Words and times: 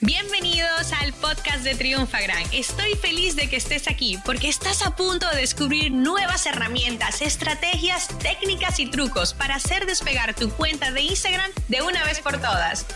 Bienvenidos 0.00 0.92
al 1.02 1.12
podcast 1.14 1.64
de 1.64 1.74
Triunfagram. 1.74 2.44
Estoy 2.52 2.94
feliz 2.94 3.34
de 3.34 3.48
que 3.48 3.56
estés 3.56 3.88
aquí 3.88 4.16
porque 4.24 4.48
estás 4.48 4.86
a 4.86 4.94
punto 4.94 5.28
de 5.28 5.40
descubrir 5.40 5.90
nuevas 5.90 6.46
herramientas, 6.46 7.20
estrategias, 7.20 8.06
técnicas 8.20 8.78
y 8.78 8.88
trucos 8.88 9.34
para 9.34 9.56
hacer 9.56 9.86
despegar 9.86 10.36
tu 10.36 10.50
cuenta 10.50 10.92
de 10.92 11.02
Instagram 11.02 11.50
de 11.66 11.82
una 11.82 12.04
vez 12.04 12.20
por 12.20 12.36
todas. 12.36 12.86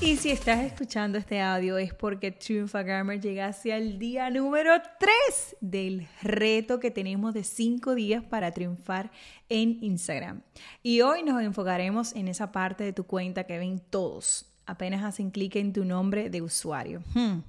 Y 0.00 0.16
si 0.18 0.30
estás 0.30 0.60
escuchando 0.60 1.18
este 1.18 1.40
audio 1.40 1.76
es 1.76 1.92
porque 1.92 2.30
Triunfagrammer 2.30 3.20
llega 3.20 3.48
hacia 3.48 3.78
el 3.78 3.98
día 3.98 4.30
número 4.30 4.80
3 5.00 5.56
del 5.60 6.06
reto 6.22 6.78
que 6.78 6.92
tenemos 6.92 7.34
de 7.34 7.42
5 7.42 7.96
días 7.96 8.22
para 8.22 8.52
triunfar 8.52 9.10
en 9.48 9.82
Instagram. 9.82 10.42
Y 10.84 11.00
hoy 11.00 11.24
nos 11.24 11.42
enfocaremos 11.42 12.14
en 12.14 12.28
esa 12.28 12.52
parte 12.52 12.84
de 12.84 12.92
tu 12.92 13.08
cuenta 13.08 13.42
que 13.42 13.58
ven 13.58 13.80
todos 13.90 14.48
apenas 14.68 15.02
hacen 15.02 15.30
clic 15.30 15.56
en 15.56 15.72
tu 15.72 15.84
nombre 15.84 16.30
de 16.30 16.42
usuario. 16.42 17.02
Hmm. 17.14 17.40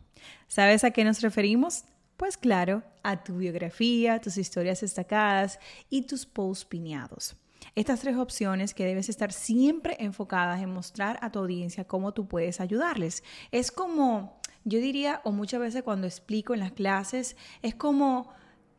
¿Sabes 0.48 0.84
a 0.84 0.91
qué 0.91 1.03
nos 1.03 1.21
referimos? 1.21 1.84
Pues 2.17 2.38
claro, 2.38 2.81
a 3.03 3.23
tu 3.23 3.38
biografía, 3.38 4.20
tus 4.20 4.38
historias 4.38 4.81
destacadas 4.81 5.59
y 5.89 6.03
tus 6.03 6.25
posts 6.25 6.66
piñados. 6.66 7.35
Estas 7.75 7.99
tres 7.99 8.16
opciones 8.16 8.73
que 8.73 8.85
debes 8.85 9.09
estar 9.09 9.34
siempre 9.34 9.97
enfocadas 9.99 10.61
en 10.61 10.73
mostrar 10.73 11.20
a 11.21 11.31
tu 11.31 11.39
audiencia 11.39 11.85
cómo 11.85 12.13
tú 12.13 12.27
puedes 12.27 12.61
ayudarles. 12.61 13.23
Es 13.52 13.72
como, 13.72 14.39
yo 14.63 14.80
diría, 14.80 15.22
o 15.25 15.31
muchas 15.31 15.59
veces 15.59 15.83
cuando 15.83 16.08
explico 16.08 16.53
en 16.53 16.61
las 16.61 16.72
clases, 16.72 17.36
es 17.61 17.75
como, 17.75 18.31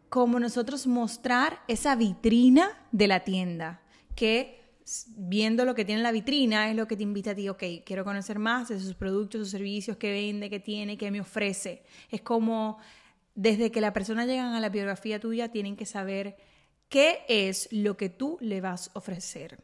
como 0.08 0.40
nosotros 0.40 0.86
mostrar 0.86 1.60
esa 1.68 1.94
vitrina 1.94 2.70
de 2.90 3.06
la 3.06 3.20
tienda 3.20 3.82
que 4.14 4.59
viendo 5.16 5.64
lo 5.64 5.74
que 5.74 5.84
tiene 5.84 6.00
en 6.00 6.04
la 6.04 6.12
vitrina 6.12 6.70
es 6.70 6.76
lo 6.76 6.86
que 6.86 6.96
te 6.96 7.02
invita 7.02 7.32
a 7.32 7.34
ti, 7.34 7.48
ok, 7.48 7.62
quiero 7.84 8.04
conocer 8.04 8.38
más 8.38 8.68
de 8.68 8.80
sus 8.80 8.94
productos, 8.94 9.40
sus 9.40 9.50
servicios, 9.50 9.96
qué 9.96 10.10
vende, 10.10 10.50
qué 10.50 10.60
tiene, 10.60 10.96
qué 10.96 11.10
me 11.10 11.20
ofrece. 11.20 11.82
Es 12.10 12.20
como 12.22 12.78
desde 13.34 13.70
que 13.70 13.80
la 13.80 13.92
persona 13.92 14.26
llega 14.26 14.56
a 14.56 14.60
la 14.60 14.68
biografía 14.68 15.20
tuya 15.20 15.50
tienen 15.50 15.76
que 15.76 15.86
saber 15.86 16.36
qué 16.88 17.20
es 17.28 17.68
lo 17.72 17.96
que 17.96 18.08
tú 18.08 18.36
le 18.40 18.60
vas 18.60 18.90
a 18.94 18.98
ofrecer. 18.98 19.62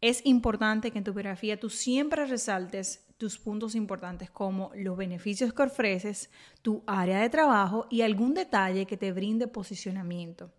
Es 0.00 0.24
importante 0.24 0.90
que 0.90 0.98
en 0.98 1.04
tu 1.04 1.12
biografía 1.12 1.58
tú 1.58 1.70
siempre 1.70 2.26
resaltes 2.26 3.06
tus 3.16 3.38
puntos 3.38 3.74
importantes 3.74 4.30
como 4.30 4.70
los 4.74 4.96
beneficios 4.96 5.52
que 5.52 5.62
ofreces, 5.62 6.30
tu 6.62 6.82
área 6.86 7.20
de 7.20 7.30
trabajo 7.30 7.86
y 7.90 8.02
algún 8.02 8.34
detalle 8.34 8.86
que 8.86 8.96
te 8.96 9.12
brinde 9.12 9.48
posicionamiento. 9.48 10.52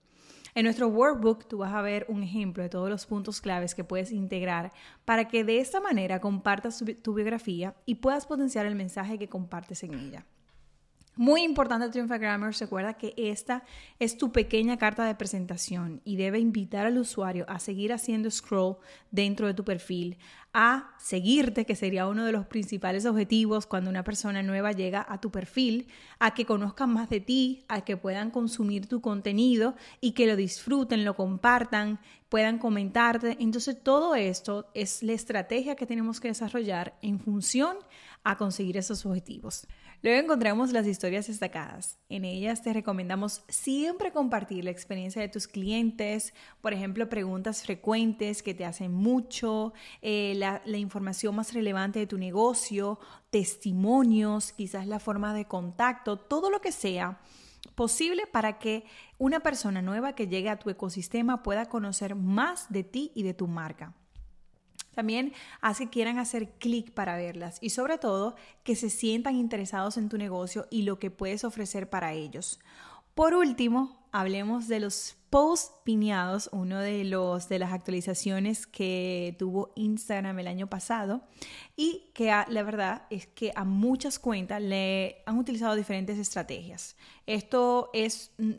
En 0.58 0.63
nuestro 0.63 0.88
workbook 0.88 1.45
tú 1.47 1.59
vas 1.59 1.72
a 1.72 1.83
ver 1.83 2.08
un 2.09 2.23
ejemplo 2.23 2.63
de 2.63 2.69
todos 2.69 2.89
los 2.89 3.05
puntos 3.05 3.41
claves 3.41 3.75
que 3.75 3.83
puedes 3.83 4.11
integrar 4.11 4.72
para 5.05 5.27
que 5.27 5.44
de 5.44 5.59
esta 5.59 5.80
manera 5.80 6.19
compartas 6.19 6.83
tu 7.03 7.14
biografía 7.14 7.75
y 7.86 7.94
puedas 7.94 8.25
potenciar 8.25 8.66
el 8.66 8.73
mensaje 8.73 9.19
que 9.19 9.30
compartes 9.30 9.83
en 9.83 9.94
ella. 9.94 10.25
Muy 11.18 11.42
importante, 11.42 11.90
Triunfagrammers, 11.90 12.60
recuerda 12.60 12.94
que 12.94 13.16
esta 13.18 13.64
es 13.98 14.20
tu 14.20 14.32
pequeña 14.32 14.78
carta 14.78 15.04
de 15.04 15.16
presentación 15.16 16.00
y 16.06 16.16
debe 16.16 16.38
invitar 16.38 16.86
al 16.86 17.00
usuario 17.00 17.44
a 17.50 17.58
seguir 17.58 17.92
haciendo 17.92 18.30
scroll 18.30 18.78
dentro 19.10 19.48
de 19.48 19.56
tu 19.56 19.64
perfil, 19.64 20.20
a 20.54 20.95
seguirte, 21.00 21.66
que 21.66 21.76
sería 21.76 22.08
uno 22.08 22.23
de 22.23 22.32
los 22.32 22.45
principales 22.45 23.08
objetivos 23.08 23.66
cuando 23.66 23.90
una 23.90 24.04
persona 24.04 24.44
nueva 24.44 24.73
llega 24.73 25.04
a 25.10 25.20
tu 25.20 25.32
perfil, 25.32 25.88
a 26.20 26.36
que 26.36 26.45
conozcan 26.45 26.94
más 26.94 27.10
de 27.10 27.20
ti, 27.20 27.66
a 27.68 27.82
que 27.82 27.98
puedan 27.98 28.30
consumir 28.30 28.88
tu 28.88 29.02
contenido 29.02 29.76
y 30.00 30.12
que 30.12 30.28
lo 30.28 30.36
disfruten, 30.36 31.04
lo 31.04 31.16
compartan, 31.16 32.00
puedan 32.30 32.60
comentarte. 32.60 33.38
Entonces, 33.40 33.82
todo 33.82 34.14
esto 34.14 34.70
es 34.76 35.02
la 35.02 35.14
estrategia 35.14 35.76
que 35.76 35.88
tenemos 35.88 36.20
que 36.20 36.28
desarrollar 36.28 36.95
en 37.02 37.20
función 37.20 37.78
a 38.30 38.36
conseguir 38.36 38.75
esos 38.75 39.06
objetivos. 39.06 39.67
Luego 40.02 40.22
encontramos 40.22 40.73
las 40.73 40.86
historias 40.86 41.28
destacadas. 41.28 41.97
En 42.09 42.25
ellas 42.25 42.61
te 42.61 42.73
recomendamos 42.73 43.44
siempre 43.47 44.11
compartir 44.11 44.66
la 44.66 44.72
experiencia 44.72 45.22
de 45.22 45.30
tus 45.30 45.47
clientes, 45.47 46.33
por 46.60 46.73
ejemplo, 46.73 47.08
preguntas 47.08 47.64
frecuentes 47.64 48.43
que 48.43 48.54
te 48.54 48.65
hacen 48.65 48.92
mucho, 48.92 49.73
eh, 50.02 50.33
la, 50.36 50.61
la 50.65 50.77
información 50.77 51.36
más 51.36 51.54
relevante 51.54 51.99
de 51.99 52.08
tu 52.08 52.17
negocio, 52.17 52.99
testimonios, 53.30 54.52
quizás 54.52 54.88
la 54.88 54.99
forma 54.99 55.33
de 55.33 55.45
contacto, 55.45 56.17
todo 56.17 56.49
lo 56.49 56.59
que 56.59 56.73
sea 56.73 57.21
posible 57.76 58.27
para 58.27 58.59
que 58.59 58.83
una 59.17 59.39
persona 59.39 59.82
nueva 59.82 60.15
que 60.15 60.27
llegue 60.27 60.49
a 60.49 60.59
tu 60.59 60.70
ecosistema 60.70 61.44
pueda 61.44 61.67
conocer 61.67 62.14
más 62.14 62.70
de 62.70 62.83
ti 62.83 63.14
y 63.15 63.23
de 63.23 63.33
tu 63.33 63.48
marca. 63.48 63.95
También 64.97 65.31
hace 65.61 65.83
que 65.83 65.91
quieran 65.91 66.17
hacer 66.17 66.53
clic 66.58 66.91
para 66.91 67.17
verlas 67.17 67.59
y 67.61 67.69
sobre 67.69 67.99
todo 67.99 68.35
que 68.63 68.75
se 68.75 68.89
sientan 68.89 69.35
interesados 69.35 69.95
en 69.95 70.09
tu 70.09 70.17
negocio 70.17 70.65
y 70.71 70.81
lo 70.81 70.97
que 70.97 71.11
puedes 71.11 71.43
ofrecer 71.43 71.87
para 71.87 72.13
ellos. 72.13 72.59
Por 73.13 73.35
último, 73.35 74.08
hablemos 74.11 74.67
de 74.67 74.80
los 74.80 75.15
posts 75.30 75.71
piñados, 75.83 76.49
uno 76.52 76.80
de 76.80 77.03
los 77.03 77.47
de 77.47 77.59
las 77.59 77.73
actualizaciones 77.73 78.65
que 78.65 79.35
tuvo 79.37 79.71
Instagram 79.75 80.39
el 80.39 80.47
año 80.47 80.65
pasado 80.65 81.21
y 81.75 82.09
que 82.15 82.33
la 82.47 82.64
verdad 82.64 83.03
es 83.11 83.27
que 83.27 83.52
a 83.55 83.65
muchas 83.65 84.17
cuentas 84.17 84.64
le 84.64 85.17
han 85.27 85.37
utilizado 85.37 85.75
diferentes 85.75 86.17
estrategias. 86.17 86.95
Esto 87.27 87.91
es 87.93 88.31
mm, 88.39 88.53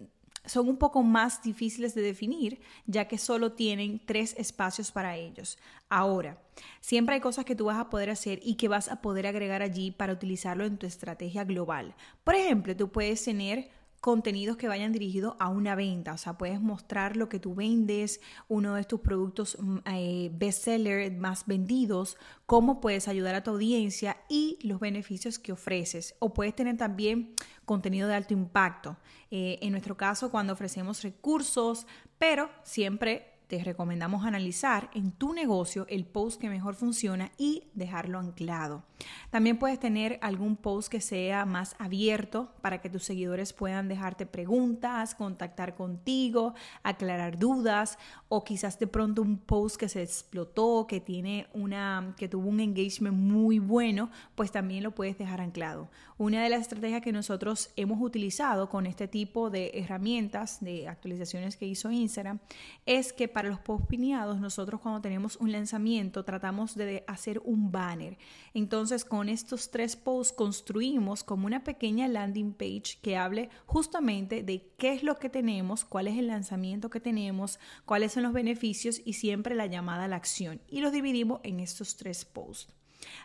son 0.49 0.69
un 0.69 0.77
poco 0.77 1.03
más 1.03 1.43
difíciles 1.43 1.95
de 1.95 2.03
definir, 2.03 2.61
ya 2.87 3.07
que 3.07 3.19
solo 3.19 3.53
tienen 3.53 4.01
tres 4.05 4.35
espacios 4.39 4.91
para 4.91 5.17
ellos. 5.17 5.59
Ahora, 5.89 6.43
siempre 6.81 7.15
hay 7.15 7.21
cosas 7.21 7.45
que 7.45 7.55
tú 7.55 7.67
vas 7.67 7.79
a 7.79 7.91
poder 7.91 8.11
hacer 8.11 8.41
y 8.43 8.55
que 8.55 8.69
vas 8.69 8.89
a 8.89 9.01
poder 9.01 9.27
agregar 9.27 9.63
allí 9.63 9.91
para 9.91 10.13
utilizarlo 10.13 10.65
en 10.65 10.79
tu 10.79 10.87
estrategia 10.87 11.45
global. 11.45 11.95
Por 12.25 12.35
ejemplo, 12.35 12.77
tú 12.77 12.91
puedes 12.91 13.23
tener 13.23 13.71
contenidos 14.01 14.57
que 14.57 14.69
vayan 14.69 14.93
dirigidos 14.93 15.35
a 15.39 15.49
una 15.49 15.75
venta. 15.75 16.13
O 16.13 16.19
sea, 16.19 16.39
puedes 16.39 16.61
mostrar 16.61 17.17
lo 17.17 17.29
que 17.29 17.41
tú 17.41 17.55
vendes, 17.55 18.21
uno 18.49 18.75
de 18.75 18.85
tus 18.85 19.01
productos 19.01 19.57
mm, 19.61 19.79
eh, 19.87 20.31
bestseller 20.33 21.13
más 21.13 21.47
vendidos, 21.47 22.17
cómo 22.47 22.81
puedes 22.81 23.09
ayudar 23.09 23.35
a 23.35 23.43
tu 23.43 23.51
audiencia 23.51 24.17
y 24.29 24.59
los 24.63 24.81
beneficios 24.81 25.39
que 25.39 25.53
ofreces. 25.53 26.15
O 26.19 26.35
puedes 26.35 26.55
tener 26.55 26.77
también 26.77 27.35
contenido 27.65 28.09
de 28.09 28.15
alto 28.15 28.35
impacto. 28.35 28.97
Eh, 29.31 29.59
en 29.63 29.73
nuestro 29.73 29.97
caso, 29.97 30.31
cuando 30.31 30.53
ofrecemos 30.53 31.03
recursos, 31.03 31.87
pero 32.19 32.51
siempre 32.63 33.38
te 33.49 33.65
recomendamos 33.65 34.27
analizar 34.27 34.91
en 34.95 35.11
tu 35.11 35.33
negocio 35.33 35.87
el 35.89 36.05
post 36.05 36.41
que 36.41 36.51
mejor 36.51 36.75
funciona 36.75 37.33
y 37.39 37.65
dejarlo 37.75 38.19
anclado. 38.19 38.85
También 39.31 39.59
puedes 39.59 39.81
tener 39.81 40.19
algún 40.23 40.57
post 40.57 40.91
que 40.91 41.01
sea 41.01 41.47
más 41.47 41.75
abierto 41.79 42.53
para 42.61 42.81
que 42.81 42.91
tus 42.91 43.05
seguidores 43.05 43.55
puedan 43.55 43.89
dejarte 43.89 44.27
preguntas, 44.27 45.15
contactar 45.15 45.75
contigo, 45.75 46.55
aclarar 46.83 47.39
dudas 47.39 47.99
o 48.29 48.45
quizás 48.45 48.79
de 48.79 48.87
pronto 48.87 49.23
un 49.23 49.39
post 49.39 49.77
que 49.77 49.89
se 49.89 50.03
explotó, 50.03 50.87
que 50.87 51.01
tiene 51.01 51.47
una 51.55 52.15
que 52.19 52.29
tuvo 52.29 52.49
un 52.49 52.61
engagement 52.61 53.17
muy 53.17 53.59
bueno, 53.59 54.11
pues 54.35 54.53
también 54.53 54.83
lo 54.83 54.95
puedes 54.95 55.17
dejar 55.17 55.41
anclado. 55.41 55.89
Una 56.19 56.43
de 56.43 56.51
las 56.51 56.63
estrategias 56.63 57.01
que 57.01 57.13
nosotros 57.13 57.71
hemos 57.77 58.01
utilizado 58.03 58.69
con 58.69 58.87
este 58.87 59.09
tipo 59.09 59.49
de 59.49 59.71
herramientas 59.75 60.61
de 60.61 60.89
actualizaciones 60.89 61.57
que 61.57 61.67
hizo 61.67 61.91
Instagram 61.91 62.41
es 62.85 63.13
que 63.13 63.29
para 63.39 63.51
los 63.51 63.61
posts 63.61 63.87
pineados 63.87 64.41
nosotros 64.41 64.81
cuando 64.81 65.01
tenemos 65.01 65.37
un 65.37 65.53
lanzamiento 65.53 66.25
tratamos 66.25 66.75
de 66.75 67.05
hacer 67.07 67.41
un 67.45 67.71
banner. 67.71 68.19
Entonces 68.53 69.05
con 69.05 69.29
estos 69.29 69.71
tres 69.71 69.95
posts 69.95 70.33
construimos 70.33 71.23
como 71.23 71.47
una 71.47 71.63
pequeña 71.63 72.09
landing 72.09 72.53
page 72.53 72.99
que 73.01 73.17
hable 73.17 73.49
justamente 73.65 74.43
de 74.43 74.73
qué 74.77 74.93
es 74.93 75.05
lo 75.05 75.21
que 75.21 75.29
tenemos, 75.29 75.85
cuál 75.85 76.09
es 76.09 76.19
el 76.19 76.27
lanzamiento 76.27 76.91
que 76.91 76.99
tenemos, 76.99 77.61
cuáles 77.85 78.11
son 78.11 78.25
los 78.25 78.33
beneficios 78.33 79.01
y 79.05 79.13
siempre 79.13 79.55
la 79.55 79.67
llamada 79.67 80.07
a 80.07 80.09
la 80.09 80.17
acción. 80.17 80.61
Y 80.67 80.81
los 80.81 80.91
dividimos 80.91 81.39
en 81.45 81.61
estos 81.61 81.97
tres 81.97 82.25
posts. 82.25 82.75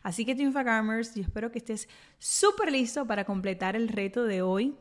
Así 0.03 0.25
que 0.25 0.35
Gamers, 0.35 1.16
yo 1.16 1.24
espero 1.24 1.51
que 1.51 1.57
estés 1.57 1.90
súper 2.19 2.71
listo 2.71 3.07
para 3.07 3.25
completar 3.25 3.75
el 3.75 3.88
reto 3.88 4.25
de 4.25 4.44
hoy 4.44 4.75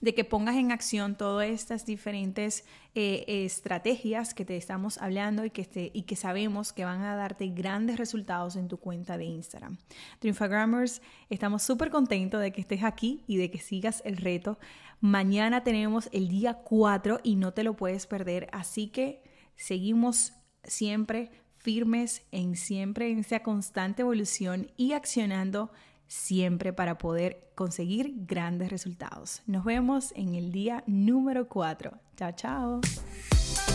de 0.00 0.14
que 0.14 0.24
pongas 0.24 0.56
en 0.56 0.72
acción 0.72 1.16
todas 1.16 1.48
estas 1.48 1.86
diferentes 1.86 2.64
eh, 2.94 3.24
estrategias 3.44 4.34
que 4.34 4.44
te 4.44 4.56
estamos 4.56 4.98
hablando 4.98 5.44
y 5.44 5.50
que, 5.50 5.90
y 5.92 6.02
que 6.02 6.16
sabemos 6.16 6.72
que 6.72 6.84
van 6.84 7.02
a 7.02 7.14
darte 7.14 7.48
grandes 7.48 7.98
resultados 7.98 8.56
en 8.56 8.68
tu 8.68 8.78
cuenta 8.78 9.18
de 9.18 9.24
Instagram. 9.24 9.78
Triunfagrammers, 10.18 11.02
estamos 11.30 11.62
súper 11.62 11.90
contentos 11.90 12.40
de 12.40 12.52
que 12.52 12.60
estés 12.60 12.84
aquí 12.84 13.24
y 13.26 13.36
de 13.36 13.50
que 13.50 13.58
sigas 13.58 14.02
el 14.04 14.16
reto. 14.16 14.58
Mañana 15.00 15.62
tenemos 15.62 16.08
el 16.12 16.28
día 16.28 16.54
4 16.54 17.20
y 17.22 17.36
no 17.36 17.52
te 17.52 17.64
lo 17.64 17.76
puedes 17.76 18.06
perder, 18.06 18.48
así 18.52 18.88
que 18.88 19.22
seguimos 19.56 20.32
siempre 20.64 21.30
firmes 21.66 22.22
en 22.30 22.54
siempre 22.54 23.10
en 23.10 23.18
esa 23.18 23.42
constante 23.42 24.02
evolución 24.02 24.70
y 24.76 24.92
accionando 24.92 25.72
siempre 26.08 26.72
para 26.72 26.98
poder 26.98 27.50
conseguir 27.54 28.12
grandes 28.16 28.70
resultados. 28.70 29.42
Nos 29.46 29.64
vemos 29.64 30.12
en 30.14 30.34
el 30.34 30.52
día 30.52 30.84
número 30.86 31.48
4. 31.48 31.92
Chao, 32.16 32.32
chao. 32.32 32.80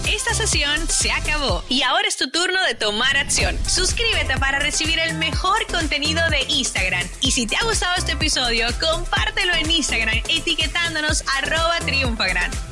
Esta 0.07 0.33
sesión 0.33 0.87
se 0.87 1.11
acabó 1.11 1.63
y 1.69 1.83
ahora 1.83 2.07
es 2.07 2.17
tu 2.17 2.29
turno 2.29 2.61
de 2.63 2.75
tomar 2.75 3.17
acción. 3.17 3.57
Suscríbete 3.67 4.37
para 4.39 4.59
recibir 4.59 4.99
el 4.99 5.17
mejor 5.17 5.65
contenido 5.67 6.21
de 6.29 6.41
Instagram. 6.49 7.07
Y 7.21 7.31
si 7.31 7.47
te 7.47 7.55
ha 7.55 7.63
gustado 7.63 7.93
este 7.97 8.13
episodio, 8.13 8.67
compártelo 8.79 9.53
en 9.53 9.69
Instagram 9.69 10.17
etiquetándonos 10.29 11.23
arroba 11.37 11.79
triunfagran. 11.79 12.70